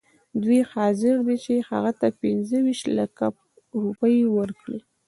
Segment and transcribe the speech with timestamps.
[0.43, 3.25] دوی حاضر دي هغه ته پنځه ویشت لکه
[3.83, 4.79] روپۍ ورکړي.